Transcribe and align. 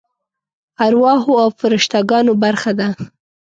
ارواحو 0.87 1.31
او 1.43 1.49
فرشته 1.59 1.97
ګانو 2.09 2.33
برخه 2.43 2.71
ده. 2.79 2.87